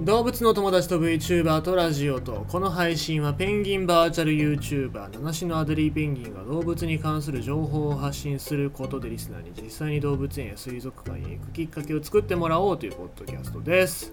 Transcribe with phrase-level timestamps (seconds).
[0.00, 14.12] 動物の友達と VTuber とラジオとこの配信はペンギンバーチャル YouTuber 七種のアデリーペンギンが動物に関する情報を発信することでリスナーに実際に動物園や水族館へ行くきっかけを作ってもらおうというポッドキャストです。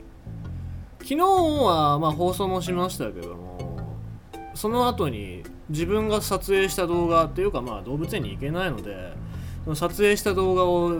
[0.99, 3.97] 昨日はま放送もしましたけども
[4.55, 9.13] その後に自分が撮影した動画っていうかまあ動物園に行けないので
[9.75, 10.97] 撮影した動画を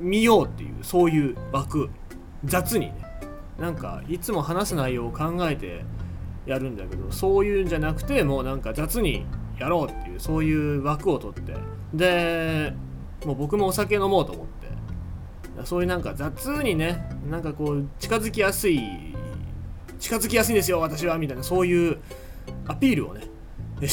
[0.00, 1.90] 見ようっていうそういう枠
[2.44, 3.09] 雑にね
[3.60, 5.84] なんかいつも話す内容を考えて
[6.46, 9.26] やるんだけどそういうんじゃなくてもうなんか雑に
[9.58, 11.54] やろうっていうそういう枠を取って。
[11.92, 12.72] で
[13.26, 14.60] もう僕もお酒飲もうと思って。
[15.64, 18.80] そういうなんか雑にねなんかこう近づきやすい
[19.98, 21.98] 近づきやすいんですよ私はみたいなそういう
[22.66, 23.22] アピールをね。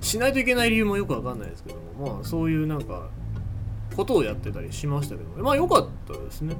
[0.00, 3.08] しないといけない理由もよくわかんないですけどもまあそういうなんか
[3.96, 6.56] ことをやってたりしましたけどまあ良かったですね。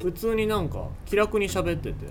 [0.00, 2.06] 普通になんか気楽に喋ってて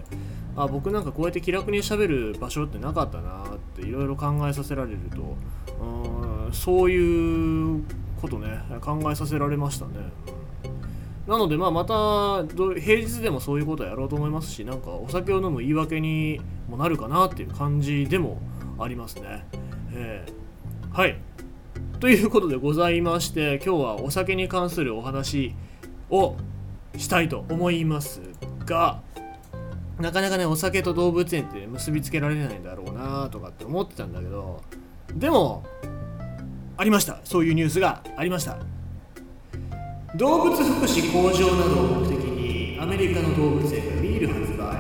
[0.55, 5.35] あ僕なんかこうやって気楽に喋る場所ってなかったなっていろいろ考えさせられると
[5.81, 7.83] うんそういう
[8.21, 9.93] ことね考えさせられましたね、
[11.29, 12.43] なのでまあまた
[12.79, 18.41] 平日でもそういうことはやろうと思いますしなんかお酒を飲む言い訳にもなるかなっていう感じでも
[18.79, 19.45] ありますね、
[19.93, 21.17] えー、はい。
[21.99, 25.53] ということでございまして今日はお酒に関するお話
[26.09, 26.35] を
[26.97, 28.21] したいと思います
[28.65, 29.01] が
[29.99, 34.63] なかなかねお酒と動物園って結びつけられないだろうなとかって思ってたんだけど
[35.13, 35.63] でも
[36.77, 37.19] ありました。
[37.25, 38.57] そういうニュースがありました。
[40.15, 44.79] 動物福祉向上などを目的にアメリカの動物園がビール発売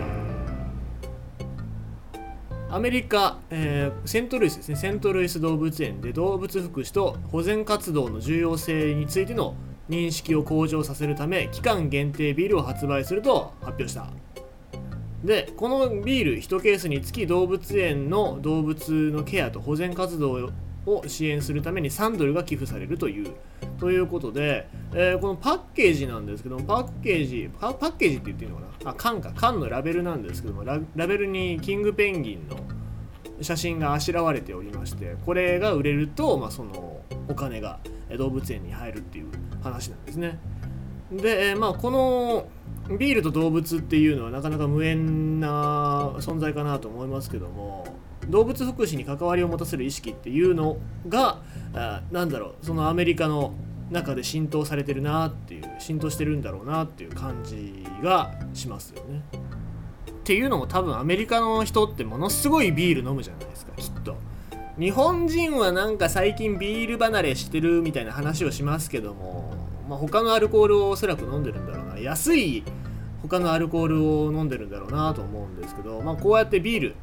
[2.71, 4.75] アメリカ、えー、セントルイスですね。
[4.77, 9.55] セントルイス動物園で動物福祉と保全活動の重要性についての
[9.89, 14.07] 認識を向上させるため期間限定ビールを発売すると発表した。
[15.23, 20.49] でこのビール1ケースにつき動物園の動物のケアと保全活動
[20.85, 23.33] を支援するために3ドルが寄付されるという。
[23.79, 28.91] ということで、えー、このパッケージなんですけどもパッケージパッケージって言っていいのかな？
[28.91, 29.31] あ缶か。
[29.35, 32.57] 缶のラベルなんですけどもラベルにキングペンギンの
[33.41, 37.79] 写真があしらわれておりましてこれが売れると、まあ、そのお金が
[38.17, 39.27] 動物園に入るっていう
[39.61, 40.39] 話なんですね。
[41.11, 42.47] で、まあ、この
[42.97, 47.85] ビールと動物っていうのはなかなか無縁な存在かなと思いますけども
[48.27, 51.41] 動物福祉に関わりを持たせる意識っていうのが
[51.73, 53.53] あなんだろうそのアメリカの
[53.91, 59.23] 中で浸透されてるなっていう浸透してるんだろうなっていう感じがしますよね。
[60.11, 64.15] っていうのも多分アメリカの人ってものすごいビール飲むじゃないですかきっと。
[64.79, 69.53] 日本人はなんか最近ビール離れしてるみたいな話をしますけども、
[69.89, 71.99] まあ、他のアルコールをおそらく飲んでるんだろうな。
[71.99, 72.63] 安い
[73.21, 76.95] 他のアルコールを飲んでるんだろうなと思うんですけど、まあ、こうやってビール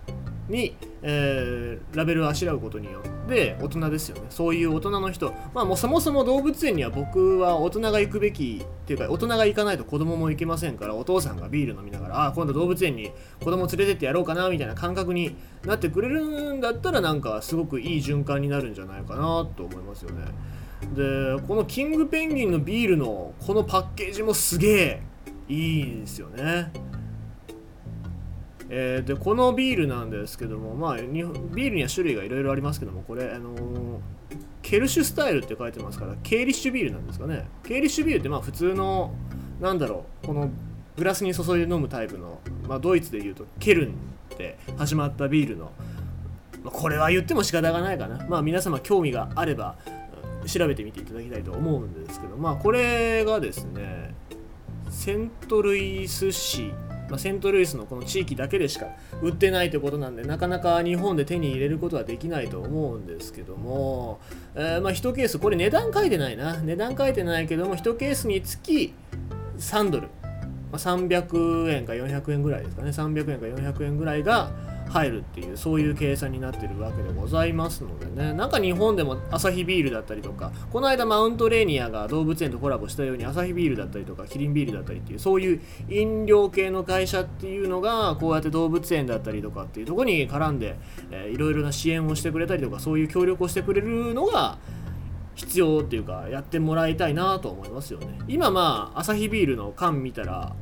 [0.48, 4.22] に、えー、ラベルをあしらうことによって大人ですよね。
[4.30, 5.32] そういう大人の人。
[5.54, 20.24] まあもうそもそも動物園には僕は大人が行くべきっていうか大人が行かないと子供も行けませんからお父さんがビール飲みながらあ今度動物園に子供連れてってやろうかなみたいな感覚になってくれるんだったらなんかすごくいい循環になるんじゃないかなと思いますよね。
[20.94, 25.02] でこのキングペンギンのビールのこのパッケージもすげえ
[25.48, 26.70] いいんですよね。
[28.68, 34.00] えー、でこのビールなんですけども、まあ、ビールには種類がいろいろありますけどもこれ、あのー、
[34.62, 37.46] ケルシュスタイルって書いてますからケーリッシュビールなんですかね。
[37.62, 39.14] ケーリッシュビールってまあ普通の
[39.60, 40.50] なんだろうこの
[40.96, 43.92] グラスに注いで飲むタイプの、まあ、ドイツでいうとケルン
[44.34, 45.70] って始まったビールの、
[46.64, 48.26] まあ、これは言っても仕方がないかな。
[48.28, 49.76] まあ皆様興味があれば
[50.46, 54.14] 調べてみていただきたいと思うんですけどまあこれがですね
[54.90, 56.72] セントルイス市
[57.08, 58.86] まあ、セントルイスのこの地域だけでしか
[59.22, 64.20] 売ってないということなんでなかなか日本で手に入れることはできないと思うんですけども、
[64.54, 66.56] えー、まあ1ケースこれ値段書いてないな。
[66.60, 68.94] 値段書いてないけども1ケースにつき
[69.58, 72.90] 3ドル、まあ、300円か400円ぐらいですかね。
[72.90, 74.50] 300円か400円ぐらいが
[74.88, 78.32] 入るっていうそういう計算になってるわけでございますのでね。
[78.32, 90.76] なんか日本でもアサヒビールだったりとかこの間マウントレーニアが動物園とコラボしたようにアサヒビールだったりとかキリンビールだったりっていうそういう飲料系の会社っていうのがこうやって動物園だったりとかっていうとこに絡んで、
[91.10, 94.58] えー、いろいろな支援をしてくれたりとかそういう協力をしてくれるのが
[95.34, 98.18] 必要っていうかやってもらいたいなと思いますよね。
[98.26, 100.54] 今まあアサヒビールの缶見たら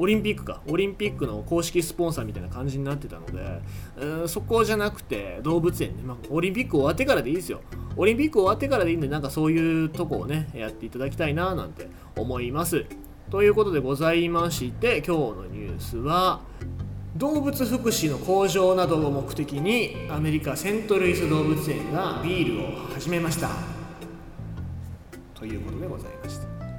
[0.00, 0.62] オリンピックか。
[0.66, 3.60] オリンピックの公式スポンサーみたいな感じになってたので
[3.98, 7.60] うんそこじゃなくて動物園ね、まあ、オリンピック終わってからでいいですよ。
[7.96, 12.86] オリンピック終わってからでいいんでなんかそういうとこをねやっていただきたいななんて思います。
[13.30, 16.40] ということでございまして今日のニュースは
[17.16, 23.50] 動物福祉の向上などを目的にアメリカセントルイス動物園がビールを始めました。
[25.34, 26.69] ということでございました